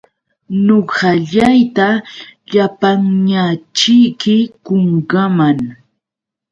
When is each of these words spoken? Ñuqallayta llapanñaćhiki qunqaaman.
Ñuqallayta 0.65 1.87
llapanñaćhiki 2.51 4.37
qunqaaman. 4.65 5.57